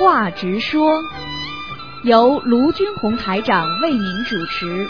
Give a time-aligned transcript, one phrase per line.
[0.00, 1.02] 话直说，
[2.04, 4.88] 由卢军红台长为您主持。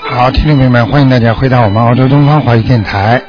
[0.00, 3.22] 好，听众朋友们，欢迎大家回到我们澳洲东方华语电台。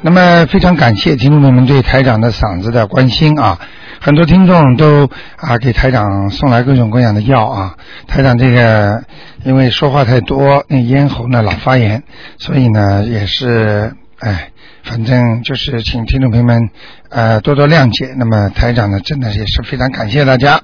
[0.00, 3.58] 那么非常感谢听众朋友们对台长的嗓子的关心啊，
[4.00, 7.74] 很多听众都啊给台长送来各种各样的药啊。
[8.06, 9.04] 台长这个
[9.44, 12.02] 因为说话太多，那咽喉呢老发炎，
[12.38, 14.52] 所以呢也是哎，
[14.88, 16.70] 反正就是请听众朋友们
[17.10, 18.14] 呃多多谅解。
[18.16, 20.62] 那么台长呢真的也是非常感谢大家。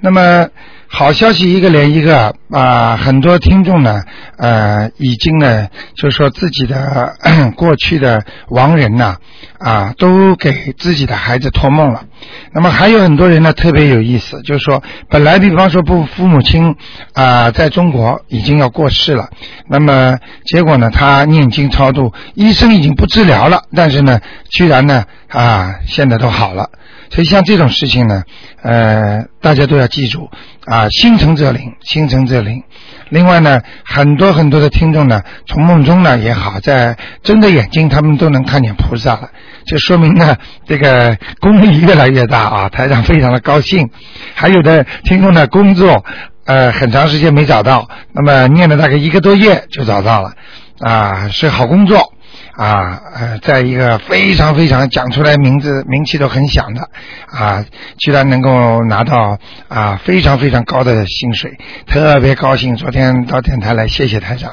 [0.00, 0.48] 那么。
[0.94, 2.98] 好消息一个连一个啊！
[2.98, 4.02] 很多听众呢，
[4.36, 7.14] 呃，已经呢，就说自己的
[7.56, 9.16] 过去的亡人呐，
[9.58, 12.04] 啊，都给自己的孩子托梦了。
[12.52, 16.76] 那么还有很多人呢，特别有意思，就是说，本来比方说不父母亲
[17.14, 19.30] 啊，在中国已经要过世了，
[19.68, 26.68] 那么结果呢，他念经超度，医生已经不治疗了，但是呢，居然呢，啊，现在都好了。
[27.12, 28.22] 所以像这种事情呢，
[28.62, 30.30] 呃，大家都要记住
[30.64, 32.62] 啊，心诚则灵，心诚则灵。
[33.10, 39.28] 另外呢，很多很多的听众呢，从梦中呢也好，在睁着眼睛，他们都能看见菩萨了，
[39.66, 42.68] 就说明呢，这个功力越来越大啊。
[42.70, 43.90] 台长非常的高兴。
[44.34, 46.02] 还有的听众呢，工作
[46.46, 50.32] 呃很长时间没找到，那么念了大概一个多月就找到了，
[50.80, 52.11] 啊，是好工作。
[52.56, 56.88] 啊，呃，在一个非常非常讲出来名字名气都很响的
[57.30, 57.64] 啊，
[57.98, 62.76] 居然能够拿到啊非常非常高的薪水，特别高兴。
[62.76, 64.52] 昨天到电台来，谢谢台长，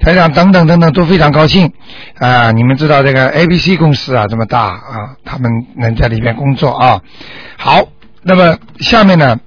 [0.00, 1.72] 台长等等等等都非常高兴
[2.18, 2.52] 啊。
[2.52, 7.02] 你们知道这个 A B C 公司啊这么大啊，他们能在里面工作啊。
[7.58, 7.88] 好，
[8.22, 9.38] 那么下面呢？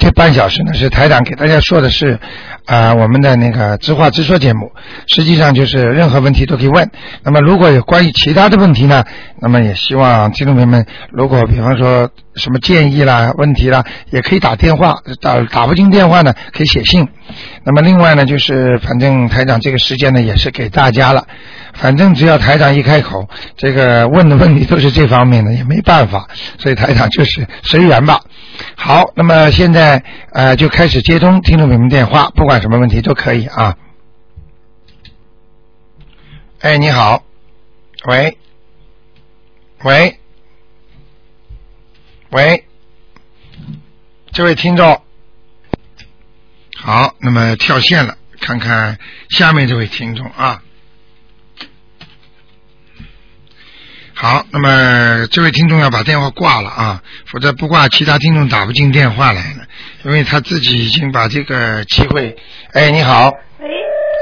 [0.00, 2.18] 这半小时呢，是台长给大家说的是
[2.64, 4.72] 啊，我们的那个直话直说节目，
[5.06, 6.90] 实际上就是任何问题都可以问。
[7.22, 9.04] 那么如果有关于其他的问题呢，
[9.40, 17.08] 那么也希望听众朋友们，如果比方说什么建议啦、问题啦，也可以打电话，打打不进电话呢，可以写信。
[17.64, 21.26] 那么另外呢，就是反正台长这个时间呢，也是给大家了。
[21.72, 28.20] 反正只要台长一开口，这个问的问题都是这方面的，也没办法，所以台长就是随缘吧。
[28.76, 30.02] 好，那么现在
[30.32, 33.76] 呃就开始接通听众朋友们电话，不管什么问题都可以啊。
[36.60, 37.22] 哎，你好，
[38.06, 38.36] 喂，
[39.82, 40.19] 喂，
[42.30, 42.64] 喂，
[44.30, 45.02] 这位听众，
[46.76, 48.98] 好，那么跳线了，看看
[49.30, 50.62] 下面这位听众啊。
[54.14, 59.66] 好，那么这位听众要把电话挂了啊，否则不挂，其他听众打不进电话来了，
[60.04, 62.36] 因为他自己已经把这个机会。
[62.74, 63.32] 哎，你好。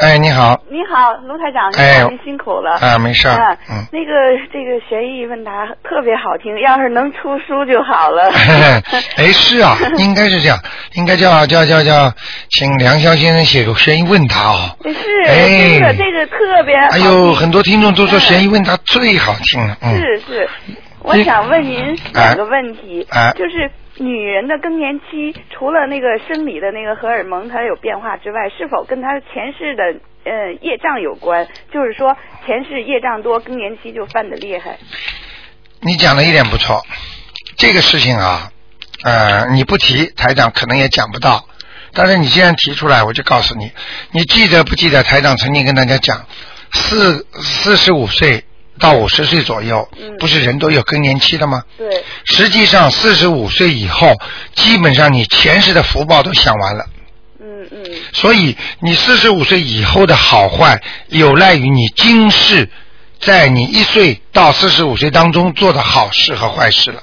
[0.01, 0.09] 喂。
[0.09, 0.61] 哎，你好。
[0.71, 2.73] 你好，卢台长，哎，您辛苦了。
[2.81, 3.29] 啊，没事。
[3.29, 3.85] 嗯。
[3.93, 4.13] 那个，
[4.53, 8.31] 这个悬疑问答特别好听，要是能出书就好了。
[9.17, 10.59] 哎，是啊， 应该是这样，
[10.95, 12.13] 应该叫叫叫叫，
[12.51, 14.77] 请梁霄先生写个悬疑问答哦。
[14.85, 15.29] 是。
[15.29, 15.79] 哎。
[15.79, 16.75] 这个这个特别。
[16.75, 19.77] 哎呦，很多听众都说悬疑问答最好听了。
[19.97, 20.49] 是是，
[21.03, 23.71] 我想问您两个问题，就是。
[23.99, 29.83] 女人的更年期，除了那个生理的那个荷尔蒙它有变化之外，是否跟她前世的
[30.25, 31.49] 呃业障有关？
[31.73, 32.17] 就是说
[32.47, 34.79] 前世业障多，更年期就犯的厉害。
[35.81, 36.81] 你讲的一点不错，
[37.57, 38.53] 这个事情啊，
[39.03, 41.45] 呃，你不提台长可能也讲不到，
[41.93, 43.73] 但是你既然提出来，我就告诉你，
[44.13, 46.25] 你记得不记得台长曾经跟大家讲，
[46.73, 48.45] 四四十五岁。
[48.79, 51.65] 到五十岁左右，不是人都有更年期的吗？
[51.77, 52.05] 对。
[52.25, 54.15] 实际上，四十五岁以后，
[54.55, 56.87] 基本上你前世的福报都享完了。
[57.41, 57.85] 嗯嗯。
[58.13, 62.71] 所以，你四十五岁以后的好坏，有赖于你今世
[63.21, 67.03] 在你一岁到四十五岁当中做的好事和坏事了。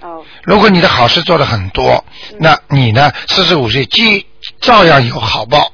[0.00, 0.24] 哦。
[0.42, 2.04] 如果你的好事做的很多，
[2.38, 3.12] 那你呢？
[3.28, 4.26] 四十五岁既
[4.60, 5.72] 照样有好报。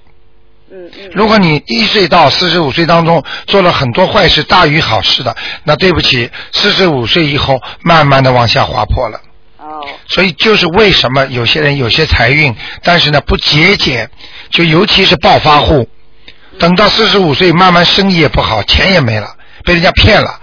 [0.77, 5.35] 嗯嗯，如果你一岁到四十五岁当中做了很多坏事大于好事的，
[5.65, 9.21] 那对不起，四十五岁以后慢慢的往下滑坡了。
[9.59, 9.81] 哦。
[10.09, 14.11] 所以就是为什么有些人有些财运，但是呢不节俭，
[14.51, 15.89] 就尤其是暴发户，
[16.59, 19.35] 等到四十五岁慢慢生意也不好，钱也没了，
[19.65, 20.41] 被人家骗了，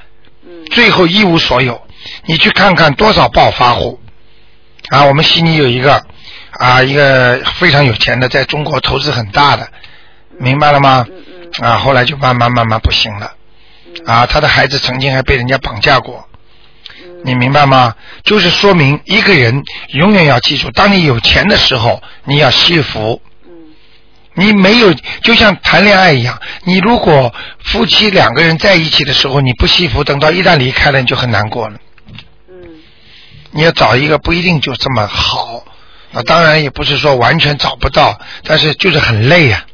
[0.71, 1.79] 最后一无所有。
[2.25, 3.99] 你去看看多少暴发户
[4.89, 5.05] 啊！
[5.05, 6.03] 我们悉尼有一个
[6.51, 9.65] 啊，一个非常有钱的，在中国投资很大的。
[10.39, 11.05] 明白了吗？
[11.61, 13.31] 啊，后来就慢慢慢慢不行了。
[14.05, 16.27] 啊，他的孩子曾经还被人家绑架过。
[17.23, 17.95] 你明白吗？
[18.23, 23.21] 就是说明一个人永远要记住，当你有钱的时候，你要惜福。
[24.35, 24.91] 你没有，
[25.21, 27.33] 就像谈恋爱一样，你如果
[27.63, 31.77] 夫妻两个人在一起的时候，你不惜福，等到一旦离开了，你就很难过了。
[33.51, 35.63] 你要找一个不一定就这么好。
[36.11, 39.63] 那当然也不是说完全找不到，但是就是很累呀。
[39.67, 39.72] 是。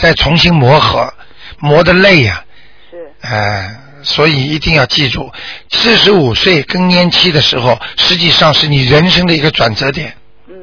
[0.00, 1.12] 再重新磨合，
[1.58, 2.44] 磨得累呀。
[2.90, 3.12] 是。
[3.20, 5.30] 哎，所以一定要记住，
[5.70, 10.16] 四十五岁更年期的时候，实际上是你人生的一个转折点。
[10.48, 10.54] 嗯。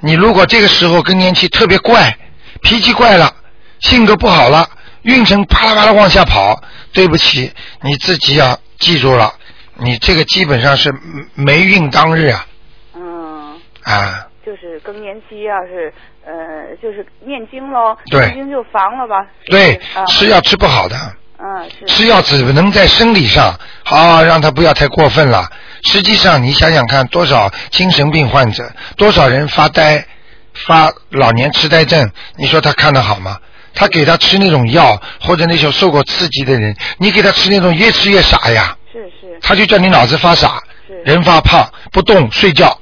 [0.00, 2.16] 你如果这个时候更年期特别怪，
[2.62, 3.34] 脾气怪了，
[3.80, 4.68] 性格不好了，
[5.02, 6.62] 运程啪啦啪啦往下跑，
[6.92, 9.34] 对不起，你自己要记住了，
[9.74, 10.94] 你这个基本上是
[11.34, 12.46] 霉运当日啊。
[12.94, 15.92] 嗯啊，就是更年期，要是
[16.24, 19.26] 呃，就是念经喽，念经就防了吧。
[19.46, 20.96] 对，吃药吃不好的。
[21.38, 25.50] 嗯，吃药只能在生理上，啊让他不要太过分了。
[25.90, 30.06] 实际上，你想想看，多少精神病患者，多少人发呆、
[30.54, 33.36] 发老年痴呆症，你说他看得好吗？
[33.74, 38.76] 他给他吃那种药，或者那种受过刺激的人，你给他吃那种越吃越傻呀。
[38.92, 39.38] 是是。
[39.42, 40.62] 他就叫你脑子发傻，
[41.04, 42.80] 人发胖，不动睡觉。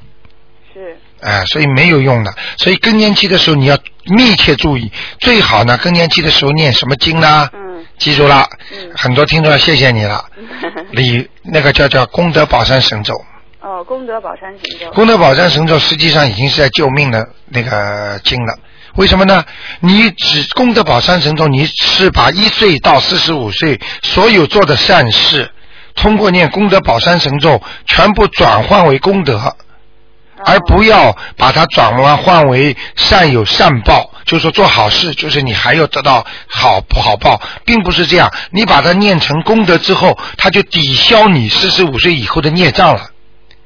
[1.25, 2.33] 哎，所以没有用的。
[2.59, 7.49] 所以更年期的时候你要密切注意，最好呢更年期的时候念什么经呢？
[7.53, 8.49] 嗯，记住了。
[8.73, 10.25] 嗯，很多听众要谢谢你了。
[10.93, 13.15] 李那个叫叫功德宝山神咒。
[13.61, 14.91] 哦，功德宝山神咒。
[14.93, 18.59] 功德宝山神咒实际上已经是在救命的那个经了。
[18.97, 19.43] 为什么呢？
[19.81, 25.51] 你只功德宝山神咒，你是把一岁到四十五岁所有做的善事，
[25.97, 29.57] 通过念功德宝山神咒，全部转换为功德。
[30.45, 38.31] 而不要把它转换换为善有善报，就是说做好事，就是你还要得到好不好报，并不是这样。
[38.51, 43.11] 你把它念成功德之后，它就抵消你四十五岁以后的孽障了。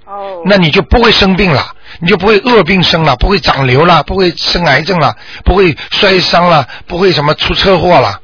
[0.04, 0.42] 哦。
[0.44, 8.20] 那你就不会生病了，你就不会恶病生了，不会长瘤了，不会生癌症了，不会摔伤了，不会什么出车祸了。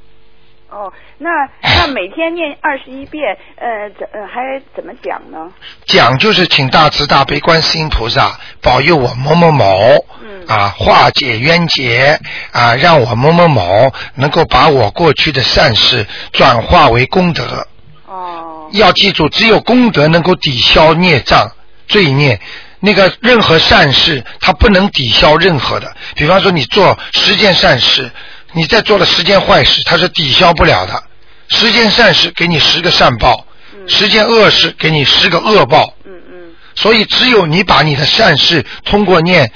[1.19, 1.19] 哦。
[1.19, 1.31] 那
[1.63, 5.53] 那每天念二十一遍，呃，怎呃还怎么讲呢？
[5.87, 12.19] 讲就是请大慈大悲观世音菩萨保佑我某某某，嗯，啊化解冤结
[12.53, 17.67] 啊，让我某某某能够把我过去的善事转化为功德。
[18.07, 18.69] 哦。
[18.73, 21.53] 要记住，只有功德能够抵消孽障
[21.87, 22.41] 罪孽。
[22.81, 25.91] 那个任何善事，它不能抵消任何的。
[26.17, 28.11] 比方说，你做十件善事。
[28.55, 31.03] 你再做了十件坏事，它是抵消不了的。
[31.49, 33.47] 十件善事给你十个善报，
[33.87, 35.93] 十件恶事给你十个恶报。
[36.07, 36.55] 嗯嗯。
[36.75, 39.51] 所以只有你把你的善事通过念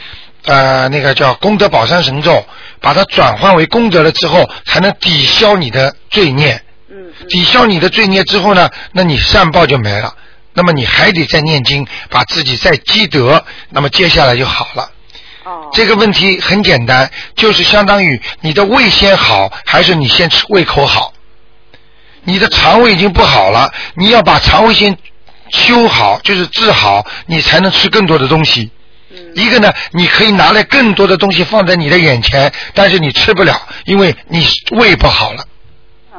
[0.44, 2.44] 呃那个叫功德宝山神咒，
[2.80, 6.60] 把它转换为功德了之后，才能抵消你的罪孽。
[6.90, 6.96] 嗯。
[7.28, 10.14] 抵消你的罪孽之后呢，那你善报就没了。
[10.54, 14.90] 那么你还得再念经，把自己再积德，那么接下来就好了。
[15.72, 21.12] 这个问题很简单，就是相当于你的胃先好，还是你先吃胃口好？
[22.24, 24.96] 你的肠胃已经不好了，你要把肠胃先
[25.50, 28.70] 修好，就是治好，你才能吃更多的东西。
[29.34, 35.44] 一个呢，你可以拿来更多的东西放在你的眼前，但是你吃不了，因为你胃不好了。
[36.12, 36.18] 哦。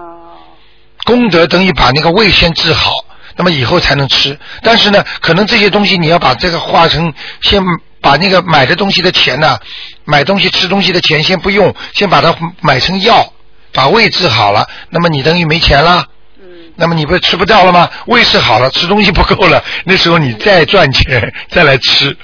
[1.06, 2.94] 功德等于把那个胃先治好，
[3.36, 4.40] 那么以后才能吃。
[4.64, 7.62] 但是呢，可能这些东西你要把这个化成先。
[8.02, 9.58] 把那个买的东西的钱呢，
[10.06, 13.34] 买东西吃东西的钱先不用，先把它买成药，
[13.74, 16.06] 把胃治好了，那么你等于没钱了。
[16.42, 16.46] 嗯。
[16.76, 17.90] 那么你不是吃不掉了吗？
[18.08, 22.16] 胃是好了，吃东西不够了，那时候你再赚钱再来吃。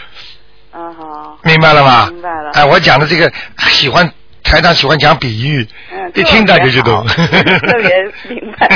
[0.74, 1.38] 嗯好。
[1.44, 2.08] 明白了吗？
[2.12, 2.52] 明白了。
[2.54, 4.10] 哎，我讲的这个喜欢
[4.44, 5.68] 台长喜欢讲比喻，
[6.14, 7.06] 一听大家就懂。
[7.08, 7.18] 特
[7.82, 7.90] 别
[8.30, 8.70] 明白。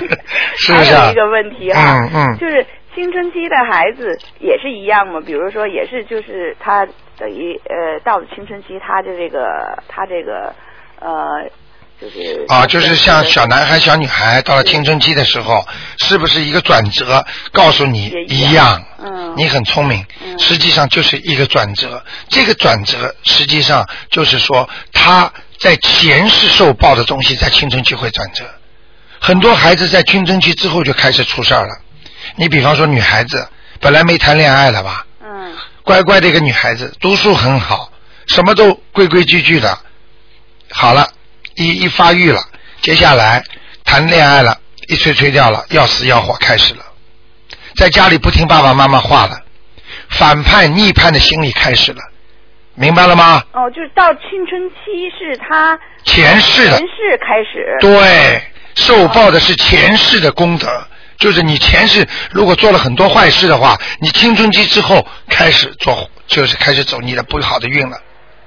[0.58, 0.94] 是不是？
[0.96, 2.66] 还有一个问题哈，嗯嗯，就是。
[2.98, 5.20] 青春期的孩子也是一样嘛？
[5.24, 6.84] 比如说，也是就是他
[7.16, 10.52] 等于呃到了青春期，他的这个他这个
[10.98, 11.48] 呃
[12.00, 15.64] 就是啊，就是像小男孩、小女孩到了青春期的时候，
[15.98, 17.24] 是不是一个转折？
[17.52, 20.04] 告诉你一样，嗯，你很聪明，
[20.36, 22.02] 实际上就是一个转折。
[22.28, 28.44] 这个转折实际上就是说他在前世受报的东西，在青春期会转折。
[29.20, 31.80] 很多孩子在青春期之后就开始出事儿了。
[32.38, 33.48] 你比方说女孩子
[33.80, 35.04] 本来没谈恋爱了吧？
[35.20, 35.52] 嗯。
[35.82, 37.90] 乖乖的一个女孩子，读书很好，
[38.26, 39.76] 什么都规规矩矩的。
[40.70, 41.08] 好了，
[41.56, 42.40] 一一发育了，
[42.80, 43.42] 接下来
[43.84, 46.82] 谈恋爱了，一吹吹掉了，要死要活开始了，
[47.74, 49.40] 在家里不听爸爸妈妈话了，
[50.10, 52.02] 反叛逆叛的心理开始了，
[52.74, 53.42] 明白了吗？
[53.52, 57.76] 哦，就是到青春期是他前世的前世开始。
[57.80, 58.42] 对，
[58.74, 60.86] 受报的是前世的功德。
[61.18, 67.98] 就是你前世如果做了很多坏事的话，你青春期之后开始做，就是开始走你的不好的运了。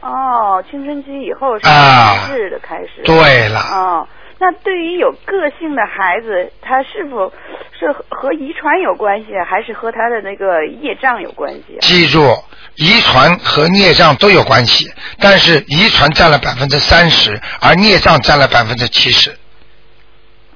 [0.01, 3.03] 哦，青春期以后是前世的开始。
[3.03, 3.59] 对了。
[3.59, 4.07] 哦，
[4.39, 7.31] 那对于有个性的孩子，他是否
[7.77, 11.77] 是和遗传有关系，还是和他的那个业障有关系？
[11.81, 12.35] 记住，
[12.77, 19.37] 遗传和孽障都有关系，但是遗传占了百分之三十，而孽障占了百分之七十。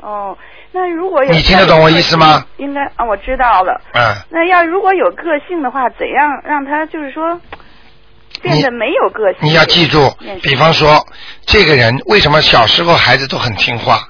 [0.01, 0.36] 哦，
[0.75, 2.46] 那如果有你听得懂我意思吗？
[2.58, 3.79] 应该啊，我知道了。
[3.94, 4.13] 嗯。
[4.29, 7.39] 那要如果有个性的话，怎样让他就是说
[8.41, 9.39] 变得没有个性？
[9.44, 10.13] 你要记住，
[10.44, 11.08] 比方说，
[11.46, 14.10] 这个人为什么小时候孩子都很听话，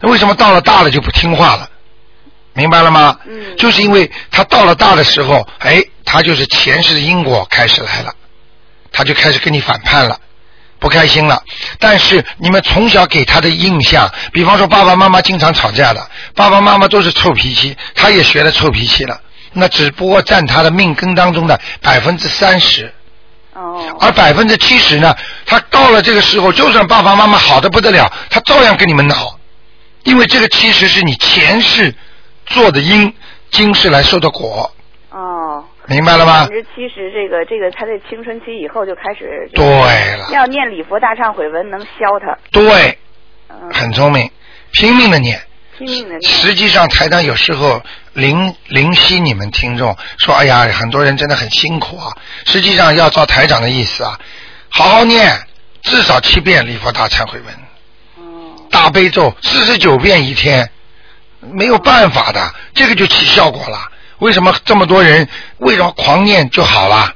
[0.00, 1.70] 为什么到了大了就不听话了？
[2.54, 3.16] 明白了吗？
[3.26, 3.56] 嗯。
[3.56, 8.12] 就是因为他到了大的时候，哎，他就是前世的因果开始来了，
[8.90, 10.18] 他就开始跟你反叛了。
[10.80, 11.40] 不开心了，
[11.78, 19.20] 但是你们从小给他的印象，比方说爸爸妈妈经常吵架的，爸爸妈妈都是臭脾气，他也学了臭脾气了，
[19.52, 22.92] 那只不过占他的命根当中的百分之三十。
[23.52, 23.96] 哦。
[24.00, 29.38] 而百分之七十呢，他到了这个时候，就算爸爸妈妈好的不得了，他照样跟你们闹，
[30.04, 31.94] 因为这个其实是你前世
[32.46, 33.12] 做的因，
[33.50, 34.74] 今世来受的果。
[35.90, 35.94] 哦。
[35.94, 36.40] 明白了吗？
[36.42, 39.50] 百分之七十，这个这个，他在青春期以后就开始。
[39.52, 40.28] 对了。
[40.32, 42.38] 要念礼佛大忏悔文，能消他。
[42.52, 42.98] 对。
[43.72, 44.30] 很聪明，
[44.72, 45.40] 拼命的念。
[45.76, 46.22] 拼命的念。
[46.22, 47.82] 实际上，台长有时候
[48.12, 52.16] 灵灵犀你们听众说：“哎呀，很多人真的很辛苦啊。”
[52.46, 54.18] 实际上，要照台长的意思啊，
[54.68, 55.36] 好好念，
[55.82, 57.54] 至少七遍礼佛大忏悔文。
[58.18, 58.54] 哦。
[58.70, 60.70] 大悲咒四十九遍一天，
[61.40, 63.90] 没有办法的，这个就起效果了。
[64.20, 67.14] 为什么这么多人为什么狂念就好了？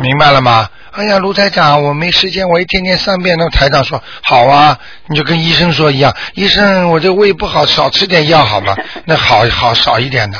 [0.00, 0.68] 明白了吗？
[0.92, 3.36] 哎呀，卢台长，我没时间，我一天天三遍。
[3.38, 8.76] 那台长说好啊，你就跟医生说一样，医生，我这胃不好，少吃点药好吗？
[9.06, 10.38] 那好好少一点的。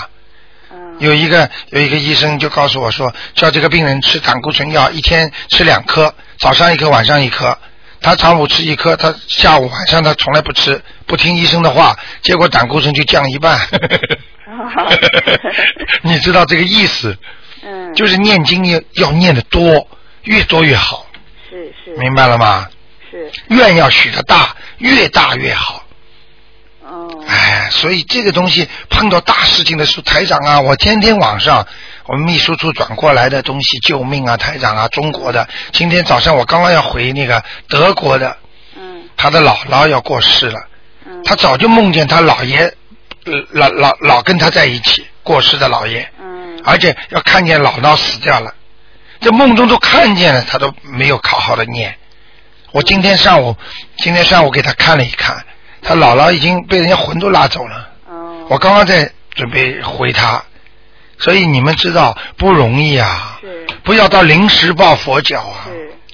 [0.98, 7.56] 有一个有一个医生就告诉我说，叫这个病人吃胆固醇药，一天吃两颗，早上一颗，晚上一颗。
[8.00, 13.60] 他上午吃一颗，他下午晚上他从来不吃，不听医生的话，结果胆固醇就降一半。
[16.02, 17.16] 你知道这个意思？
[17.62, 17.94] 嗯。
[17.94, 19.86] 就是念经要要念的多，
[20.22, 21.06] 越多越好。
[21.50, 21.94] 是是。
[21.96, 22.68] 明白了吗？
[23.10, 23.30] 是。
[23.48, 25.84] 愿要许的大，越大越好。
[26.82, 27.24] 哦。
[27.26, 31.66] 哎，所以这个东西碰到大事情的时候，台长啊，我天天晚上
[32.06, 35.46] 我们秘书处转过来的东西，救命啊，台长啊，中国的。
[35.72, 38.36] 今天早上我刚刚要回那个德国的。
[38.76, 39.08] 嗯。
[39.16, 40.58] 他的姥姥要过世了。
[41.06, 41.22] 嗯。
[41.24, 42.72] 他早就梦见他姥爷。
[43.50, 48.54] 老老老跟他在一起过世的老爷，嗯，而且要看见姥姥死掉了，
[49.20, 51.96] 在梦中都看见了，他都没有好好的念。
[52.72, 53.56] 我今天上午，
[53.96, 55.44] 今天上午给他看了一看，
[55.82, 57.88] 他姥姥已经被人家魂都拉走了。
[58.08, 60.42] 哦，我刚刚在准备回他，
[61.18, 63.40] 所以你们知道不容易啊，
[63.84, 65.66] 不要到临时抱佛脚啊，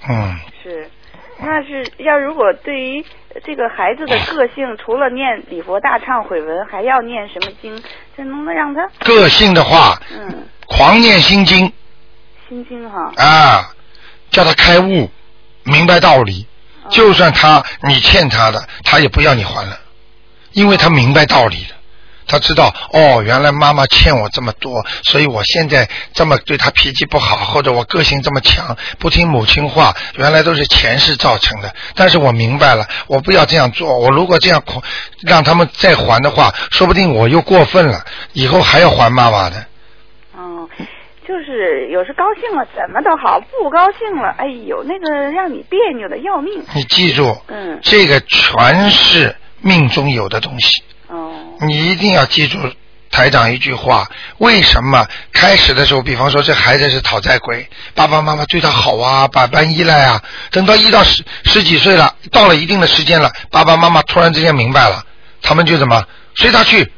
[0.08, 0.38] 嗯，
[1.44, 3.04] 是，那是要如果对于。
[3.44, 7.82] 这个孩子的个性，除了念礼佛大忏悔文，还要念什么经？
[8.16, 11.72] 这能不能让他个性的话，嗯，狂念心经，
[12.48, 13.74] 心经哈啊，
[14.30, 15.10] 叫他开悟，
[15.64, 16.46] 明白道理。
[16.90, 19.80] 就算他你欠他的，他也不要你还了，
[20.52, 21.76] 因为他明白道理了。
[22.26, 31.74] 他知道哦，原来妈妈欠我这么多，所以我现在这么对他脾气不好，或者我个性这么强，不听母亲话，原来都是前世造成的。
[31.94, 33.98] 但是我明白了，我不要这样做。
[33.98, 34.62] 我如果这样
[35.22, 39.66] 让他们再还的话，说不定我又过分了，以后还要还妈妈的。
[40.36, 40.68] 哦，
[41.28, 46.64] 就是有时高兴了怎么都好，不高兴了，哎呦，那个让你别扭的要命。
[46.74, 50.82] 你记住，嗯，这个全是命中有的东西。
[51.08, 51.32] 哦，
[51.66, 52.58] 你一定要记住
[53.10, 54.08] 台长一句话：
[54.38, 65.04] 为什么开始的时候，比方说这孩子是讨债鬼，爸爸妈妈对他好啊，百般依赖啊，等到一到十十几岁了，到了一定的时间了，爸爸妈妈突然之间明白了，
[65.42, 66.90] 他们就怎么随他去，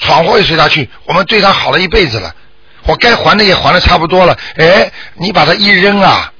[0.00, 2.32] 闯祸也随他去，我们对他好了一辈子了，
[2.84, 6.32] 我该还的也还的差不多了，哎，你把他一扔啊，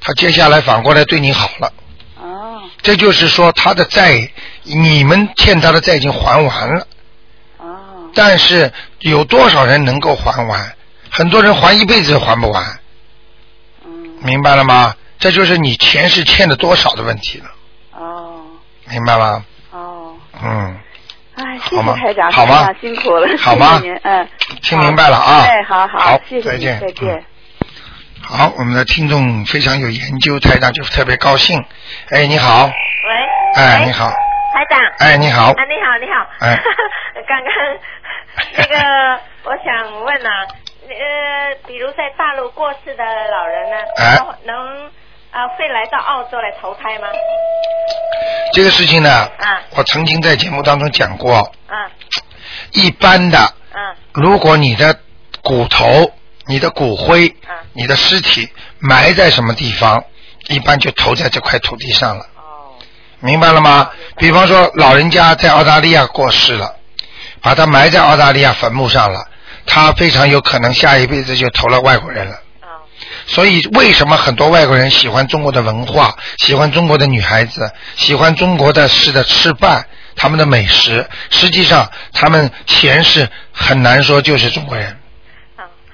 [0.00, 1.70] 他接下来反过来对你好了。
[2.70, 4.30] 哦，这就是说他的债。
[4.62, 6.86] 你们欠他的债已经还完了，
[7.58, 7.66] 哦，
[8.14, 10.74] 但是有多少人能够还完？
[11.10, 12.62] 很多人还一辈子还不完，
[13.84, 13.90] 嗯，
[14.22, 14.94] 明白了吗？
[15.18, 17.50] 这就是你前世欠的多少的问题了。
[17.98, 18.42] 哦，
[18.88, 19.44] 明白吗？
[19.72, 20.78] 哦，嗯，
[21.34, 22.68] 哎，谢谢台长，好吗？
[22.80, 23.80] 辛苦了，好吗？
[23.82, 24.28] 您，嗯，
[24.62, 25.40] 听明白了啊？
[25.48, 27.24] 哎，好好，谢谢，再见，再见。
[28.32, 31.58] 好，我们的听众非常有研究，台长就特别高兴。
[32.10, 32.66] 哎，你好。
[32.66, 33.60] 喂。
[33.60, 34.08] 哎，你好。
[34.08, 36.56] 台长，哎，你好，啊，你好，你好，哎，
[37.26, 37.50] 刚刚
[38.56, 39.20] 那个，
[39.50, 40.46] 我想问啊，
[40.86, 44.86] 呃，比如在大陆过世的老人呢，哎，能
[45.32, 47.08] 啊会来到澳洲来投胎吗？
[48.52, 51.34] 这个事情呢，啊我曾经在节目当中讲过。
[51.66, 51.90] 啊。
[52.72, 53.38] 一般的。
[53.72, 53.96] 嗯。
[54.12, 54.96] 如果你的
[55.42, 56.12] 骨头、
[56.50, 57.32] 你的骨灰、
[57.74, 58.48] 你的尸体
[58.80, 60.02] 埋在什么地方，
[60.48, 62.24] 一般就投在这块土地上了。
[62.34, 62.74] 哦。
[63.20, 63.88] 明白了吗？
[64.16, 66.74] 比方说，老人家在澳大利亚过世了，
[67.40, 69.28] 把他埋在澳大利亚坟墓上了，
[69.64, 72.40] 他非常有可能下一辈子就投了外国人了。
[73.28, 81.08] 所以，为什么很多外国人喜欢中国的文化，喜欢中国的女孩子，喜欢中国的式的吃饭，他们的美食？
[81.30, 84.96] 实际上，他们前世很难说就是中国人。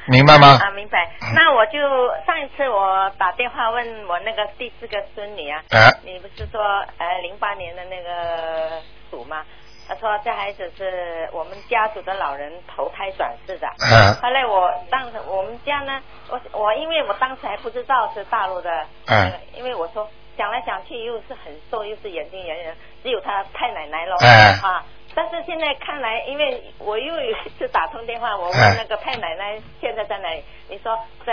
[0.09, 0.59] 明白吗？
[0.63, 1.11] 啊，明白。
[1.35, 1.79] 那我就
[2.25, 5.63] 上一次我打电话问我那个第四个孙女啊，
[6.05, 6.61] 你不是说
[6.99, 9.45] 呃零八年的那个鼠吗？
[9.89, 13.69] 他说这孩子是我们家族的老人投胎转世的。
[13.79, 14.15] 嗯。
[14.21, 18.85] 后来我当时我们家呢，我我因为我当时还不知道是大陆的。
[19.07, 19.33] 嗯。
[19.55, 24.17] 因为我说想来想去又是很瘦又是眼睛圆圆，只有他太奶奶了。
[24.21, 24.59] 哎。
[24.63, 24.85] 啊。
[25.17, 30.45] 但是现在看来，因为我又有一次打通电话，我问那个太奶奶现在在哪里？
[30.69, 30.95] 你说
[31.25, 31.33] 在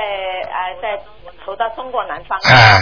[0.49, 0.97] 啊，在
[1.43, 2.39] 投到中国南方，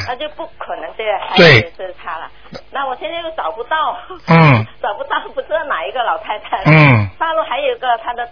[0.08, 2.30] 那就不可能这个孩子是他了。
[2.70, 6.62] 那我现在又找不到，嗯， 找不到，不知道哪一个老太太。
[6.66, 8.30] 嗯，大陆还有一个他的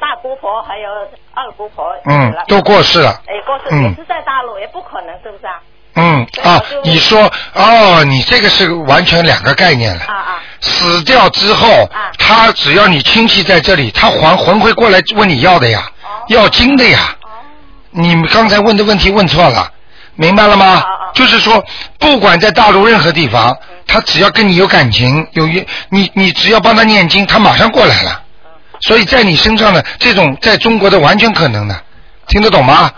[0.00, 0.90] 大姑婆，还有
[1.32, 3.22] 二姑婆，嗯，都过世了。
[3.28, 5.62] 哎，过世也是在大陆，也不可能，是不是啊？
[5.94, 10.02] 嗯啊，你说哦，你这个是完全两个概念了。
[10.04, 10.42] 啊啊！
[10.60, 15.90] 死掉之后，他只要你亲戚在这里，他还魂会过来问你要的呀，
[16.28, 17.16] 要金的呀。
[17.90, 19.72] 你们刚才问的问题问错了，
[20.14, 20.84] 明白了吗？
[21.14, 21.64] 就是说，
[21.98, 23.56] 不管在大陆任何地方，
[23.86, 28.22] 他只要跟你有感情，有约你，你只要帮他念经，他马上过来了。
[28.80, 31.82] 所以在你身上的这种，在中国的完全可能的，
[32.28, 32.90] 听得懂吗？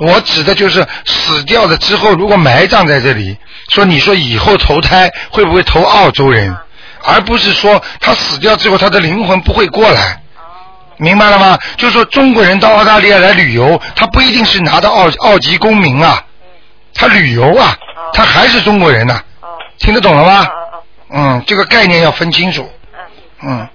[0.00, 3.36] 我指的就是死掉了之后，如果埋葬在这里，
[3.68, 6.56] 说你说以后投胎会不会投澳洲人，
[7.04, 10.22] 而不是说他死掉之后他的灵魂不会过来，
[10.98, 11.58] 明白了吗？
[11.76, 16.24] 就是说中国人到澳大利亚来旅游，他不一定是拿到澳澳籍公民啊，
[16.94, 17.76] 他旅游啊，
[18.12, 19.20] 他还是中国人呐，
[19.78, 20.46] 听得懂了吗？
[21.10, 22.70] 嗯，这个概念要分清楚。
[23.42, 23.50] 嗯。
[23.60, 23.68] 啊，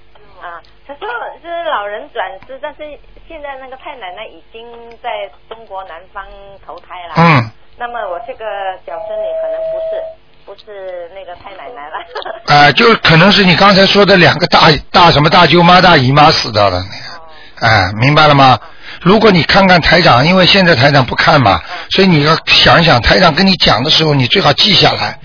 [0.88, 1.08] 他说
[1.41, 2.84] 是老人转世，但是。
[3.27, 4.65] 现在那个太奶奶已经
[5.01, 6.23] 在中国南方
[6.65, 7.13] 投胎了。
[7.17, 7.51] 嗯。
[7.77, 8.45] 那么我这个
[8.86, 10.03] 小孙女可能不是，
[10.45, 11.95] 不是那个太奶奶了。
[12.55, 17.67] 啊， 就可能是你刚才说的两个大大什么大舅妈、大姨妈死掉了那个。
[17.67, 18.59] 哎，明白了吗？
[19.01, 25.17] 如果你看看台长，因为现在台长不看嘛，所以你要想一想，台长跟你讲的时候，你最好记下来。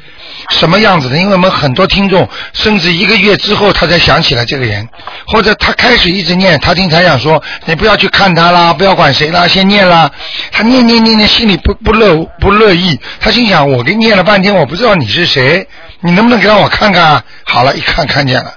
[0.50, 1.18] 什么样子的？
[1.18, 4.88] 因为我们很多听众，甚至一个月之后他才想起来这个人，
[5.26, 10.10] 或者他开始一直念，他听台长说，你不要去看他啦，不要管谁啦，先念啦。
[10.50, 15.68] 他念念念念，心里不不乐不乐意，他心想，我给你念了半天，我不知道你是谁，
[16.00, 17.22] 你能不能让我看看？
[17.44, 18.54] 好了，一看看见了，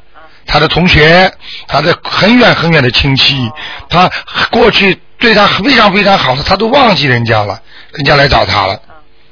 [0.47, 1.31] 他的同学，
[1.67, 3.51] 他的很远很远的亲戚，
[3.89, 4.09] 他
[4.49, 7.59] 过去对他非常非常好的，他都忘记人家了，
[7.91, 8.79] 人家来找他了，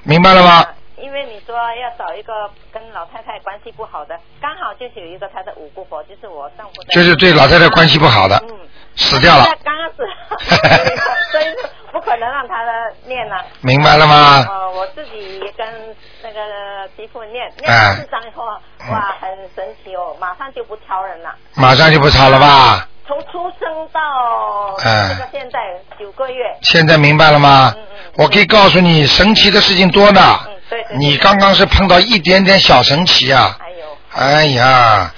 [0.03, 0.65] 明白了吗？
[1.01, 6.83] 因为你说要找一个跟老太太关系不好的，刚好就是有一个她的五姑婆，就是我丈夫。
[6.91, 8.57] 就是对老太太关系不好的，嗯，
[8.95, 9.45] 死掉了。
[9.63, 10.03] 刚刚死，
[11.31, 11.45] 所以
[11.91, 12.55] 不可能让他
[13.05, 13.43] 念了。
[13.61, 14.45] 明白了吗？
[14.47, 18.45] 呃，我自己跟那个媳妇念念四张以后，
[18.91, 21.33] 哇，很神奇哦，马上就不挑人了。
[21.55, 22.87] 马上就不挑了吧？
[23.07, 25.59] 从出生到这个现在
[25.99, 26.45] 九个月。
[26.61, 27.73] 现在明白了吗？
[27.75, 28.11] 嗯嗯。
[28.17, 30.21] 我可以告诉你，神奇的事情多呢。
[30.97, 33.57] 你刚刚是碰到一点点小神奇啊！
[34.11, 35.13] 哎呀，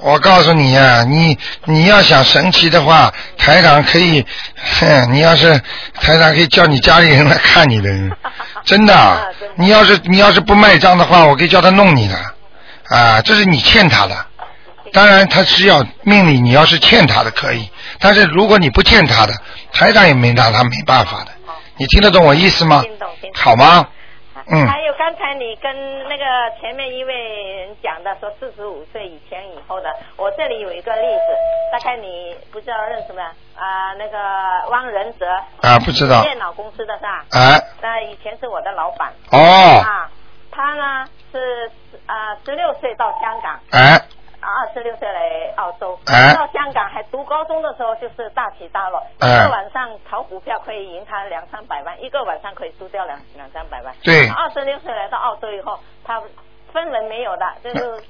[0.00, 4.24] 我告诉你呀，你你要想神奇的话，台长可以，
[4.78, 5.58] 哼，你要是
[5.94, 7.90] 台长可以叫你家里人来看你的，
[8.64, 9.32] 真的。
[9.56, 12.16] 你要是你要是不卖账的话，我可以叫他弄你的，
[12.94, 14.26] 啊，这是你欠他的。
[14.92, 19.34] 当然他是要命里你要是欠他的可以，但是如果你不欠他的，
[19.72, 21.28] 台长也没拿他没办法的。
[21.78, 22.82] 你听得懂我意思吗？
[23.34, 23.86] 好吗？
[24.50, 24.66] 嗯。
[24.66, 26.24] 还有刚才你跟那个
[26.60, 27.14] 前面一位
[27.56, 31.36] 人讲的，说四十五岁以前以后的，我这里有一个例子，
[31.72, 33.30] 大概你不知道认识吗？
[33.56, 34.18] 啊，那个
[34.70, 35.26] 汪仁泽。
[35.62, 36.22] 啊，不知道。
[36.22, 37.24] 电脑公司的是吧？
[37.32, 37.60] 哎。
[37.80, 39.12] 那以前是我的老板。
[39.32, 39.38] 哦。
[39.38, 40.10] 啊，
[40.50, 41.70] 他呢是
[42.06, 43.58] 啊十六岁到香港。
[43.70, 44.00] 哎。
[44.46, 53.94] 二十六岁来澳洲，到香港还读高中的时候就是大起大落，一个晚上炒股票可以赢他两三百万，一个晚上可以输掉两两三百万。
[54.02, 54.28] 对。
[54.30, 56.22] 二十六岁来到澳洲以后，他
[56.72, 58.02] 分文没有的，就是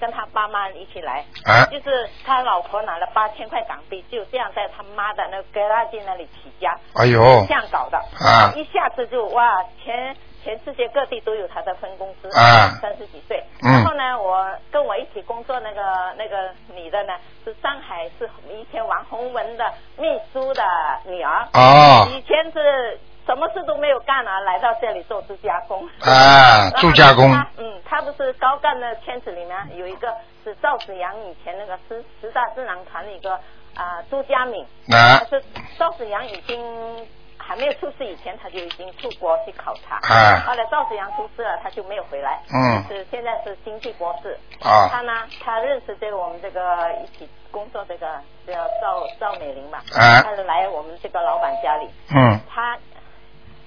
[0.00, 1.24] 跟他爸妈一起来，
[1.70, 6.74] 就是他老婆拿了八千块港币，就这样在他妈的那个格拉金那里起家。
[6.94, 7.20] 哎呦。
[7.46, 7.98] 这样搞的。
[8.18, 8.52] 啊。
[8.56, 13.42] 一下子就哇钱全世界各地都有他的分公司，啊，三十几岁。
[13.60, 15.82] 然后呢，我跟我一起工作那个
[16.16, 17.12] 那个女的呢，
[17.44, 19.64] 是上海是以前王洪文的
[19.96, 20.62] 秘书的
[21.04, 21.46] 女儿。
[21.52, 22.08] 哦。
[22.10, 25.86] 以前是什么事都没有干啊，来到这里做助加工。
[26.00, 27.30] 啊，助加工。
[27.58, 30.08] 嗯，他不是高干的圈子里面有一个
[30.42, 33.34] 是赵子阳以前那个十十大智囊团的一个
[33.74, 34.64] 啊朱家敏。
[34.90, 35.20] 啊。
[35.28, 35.42] 是
[35.78, 37.06] 赵子阳已经。
[37.50, 39.96] 还没有出事以前，他就已经出国去考察。
[40.06, 40.38] 啊。
[40.46, 42.40] 后来赵子阳出事了，他就没有回来。
[42.48, 42.80] 嗯。
[42.86, 44.38] 是现在是经济博士。
[44.62, 44.86] 啊。
[44.88, 48.06] 他呢，他认识这个我们这个一起工作这个
[48.46, 49.78] 叫赵赵美玲嘛。
[49.98, 50.22] 啊。
[50.22, 51.90] 他就来我们这个老板家里。
[52.14, 52.38] 嗯。
[52.48, 52.78] 他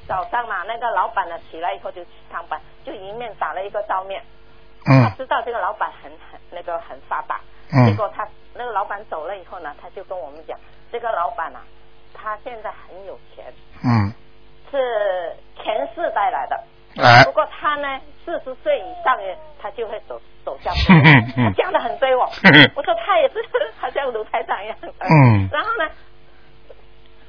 [0.07, 4.23] 早上嘛，那个老板呢起来以后就去上班，就迎面打了一个照面。
[4.85, 5.03] 嗯。
[5.03, 7.41] 他知道这个老板很很那个很发达。
[7.73, 7.85] 嗯。
[7.85, 10.57] 结果他那个老板走了以后呢，他就跟我们讲，
[10.89, 11.59] 这个老板啊，
[12.23, 13.43] 他现在很有钱。
[13.83, 14.13] 嗯，
[14.71, 16.57] 是前世带来的。
[16.95, 19.17] 哎，不过他呢，四十岁以上，
[19.61, 20.95] 他就会走走下坡。
[21.35, 22.29] 他讲的很对哦。
[22.75, 23.35] 我说他也是，
[23.79, 24.77] 好像卢台长一样。
[24.81, 25.49] 嗯。
[25.51, 25.89] 然后呢，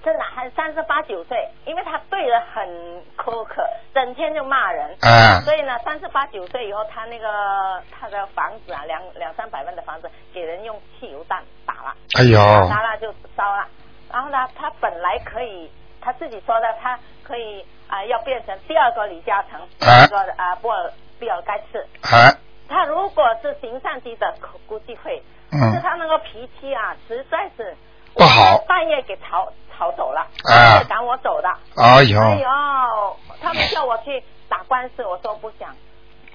[0.05, 2.69] 真的还三十八九岁，因为他对人很
[3.17, 4.95] 苛刻，整天就骂人。
[5.01, 5.41] 啊。
[5.41, 11.95] 所以呢，三十八九岁以后，他那个他的房子啊，两两三百万的房子，给人用汽油弹打了。
[12.19, 12.39] 哎呦。
[12.69, 13.67] 打了就烧了。
[14.15, 15.69] 然后呢，他本来可以。
[16.01, 21.79] 他自己说的，他可以啊，要变成第二个李嘉诚，第二个啊，波尔比尔盖茨。
[22.03, 22.31] 啊
[22.69, 24.31] 他如果是行善积德，
[24.67, 25.23] 估计会。
[25.51, 25.73] 嗯。
[25.73, 27.75] 是他那个脾气啊，实在是
[28.13, 28.59] 不好。
[28.69, 31.49] 半夜给逃逃走了，半夜赶我走的。
[31.77, 32.21] 哎呦！
[32.21, 35.75] 哎呦，他们叫我去打官司，我说不想。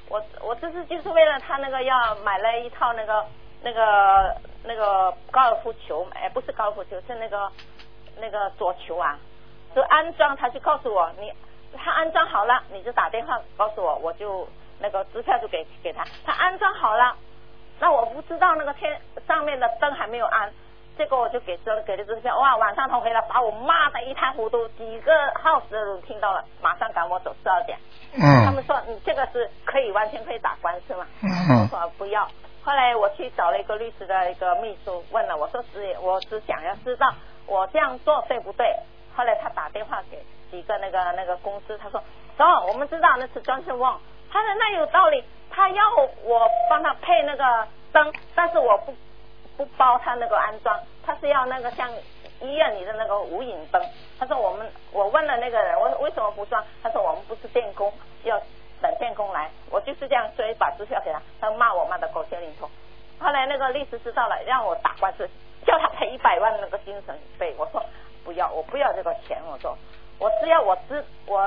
[0.07, 3.23] 我我这次就是为了他那个要买了一套那个
[3.61, 7.51] 那个那个高尔夫球，哎，不是高尔夫球，是那个
[8.17, 9.17] 那个桌球啊。
[9.75, 11.31] 就安装，他就告诉我，你
[11.77, 14.47] 他安装好了，你就打电话告诉我，我就
[14.79, 16.03] 那个支票就给给他。
[16.25, 17.15] 他安装好了，
[17.79, 20.51] 那我不知道那个天上面的灯还没有安，
[20.97, 22.39] 这个我就给支给了支票。
[22.39, 27.77] 哇，晚上他回来把我骂的一塌糊涂，几个 house 的都听到了，马上赶我走十二点。
[28.15, 28.43] 嗯。
[28.43, 31.05] 他们说你这个是可以完全可以打官司嘛？
[31.21, 31.61] 嗯。
[31.61, 32.27] 我说不要。
[32.63, 37.11] 后来我去找了一个律师的一个秘书，问了，我说只我只想要知道
[37.47, 38.75] 我这样做对不对。
[39.15, 42.01] 后来他打电话给几个那个那个公司，他说
[42.37, 43.99] ：“走，我们知道那是装修旺。”
[44.31, 45.83] 他说：“那有道理，他要
[46.23, 48.93] 我帮他配那个灯，但是我不
[49.57, 51.89] 不包他那个安装，他是要那个像
[52.39, 53.81] 医院里的那个无影灯。”
[54.19, 56.63] 他说：“我们我问了那个人，我为什么不装？
[56.83, 57.91] 他说：“我们不是电工，
[58.23, 58.39] 要
[58.81, 62.69] 等电工来。”我就是这样，所以把支票给他，他骂我骂的狗血淋头。
[63.19, 65.29] 后来那个律师知道了，让我打官司，
[65.65, 67.55] 叫他赔一百万那个精神费。
[67.57, 67.83] 我说。
[68.21, 69.41] 不要，我不要这个钱。
[69.49, 69.75] 我说，
[70.19, 71.41] 我只要我知我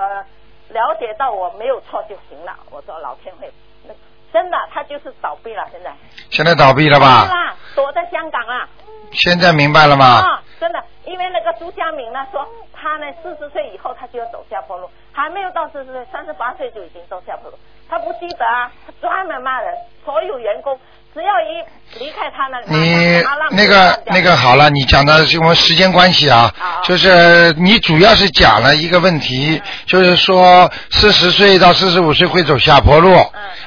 [0.70, 2.56] 了解到我没有错就行了。
[2.70, 3.48] 我说老天会，
[3.86, 3.94] 那
[4.32, 5.64] 真的，他就是倒闭了。
[5.70, 5.92] 现在
[6.30, 7.26] 现在倒闭了吧？
[7.26, 8.68] 是啦，躲在香港啊。
[9.12, 10.06] 现在明白了吗？
[10.06, 12.44] 啊，真的，因为那个朱家明呢说，
[12.82, 17.56] 他呢四十岁以后他就要走下坡路，还没有到四十岁，三十八岁就已经走下坡路。
[17.88, 19.72] 他不记得啊，他专门骂人，
[20.04, 20.76] 所有员工。
[21.14, 26.50] 只要一离开他那，你那个那个好了，你讲的是我们时间关系啊，
[26.84, 33.14] 就是你主要是讲了一个问题，就是说四十岁到四十五岁会走下坡路，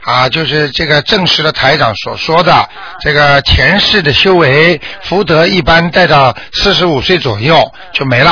[0.01, 2.67] 啊，就是这个正式的台长所说的
[3.01, 8.32] 这个前世的修为福德一般带到四十五岁左右就没了，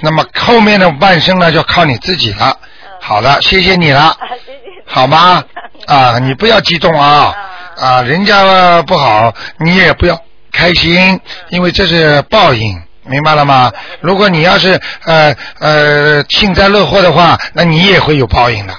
[0.00, 2.56] 那么后面的半生呢就靠你自己了。
[3.00, 4.16] 好的，谢谢你了，
[4.86, 5.42] 好吗？
[5.86, 7.34] 啊，你不要激动啊。
[7.76, 10.18] 啊，人家不好，你也不要
[10.52, 13.72] 开心，因为这是报应，明白了吗？
[14.00, 18.74] 如果你要是呃呃幸灾乐祸的话，那你也会有报应的。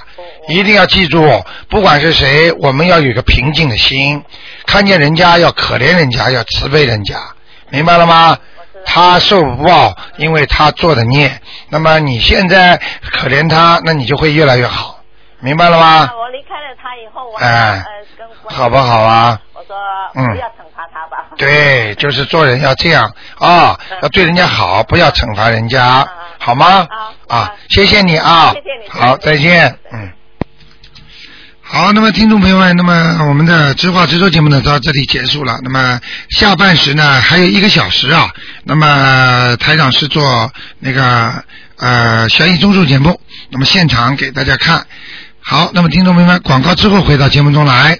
[0.48, 4.24] 一定要记住，不管是谁，我们要有一个平静的心，
[4.64, 7.16] 看见人家要可怜人家，要慈悲人家，
[7.68, 8.38] 明白了吗？
[8.86, 11.30] 他受不报，因为他做的孽。
[11.68, 12.80] 那么你现在
[13.12, 15.00] 可怜他，那你就会越来越好，
[15.40, 16.10] 明白了吗？
[16.16, 17.84] 我离开了他以后，我呃。
[18.48, 19.38] 好不好啊？
[19.54, 19.76] 我说，
[20.14, 21.26] 嗯，不要惩罚他吧。
[21.36, 26.06] 对，就是做人要这样啊，要对人家好，不要惩罚人家，
[26.38, 26.86] 好吗？
[27.28, 30.12] 啊，谢谢你啊，谢谢你，好，再见，嗯。
[31.68, 35.58] 好，那么听众朋友们，那么我们的直话直说节目呢到这里结束了。
[35.64, 36.00] 那么
[36.30, 38.30] 下半时呢还有一个小时啊。
[38.62, 41.42] 那么台长是做那个
[41.76, 44.86] 呃悬疑综述节目，那么现场给大家看。
[45.40, 47.94] 好，那么听众朋友们，广告之后回到节目中来。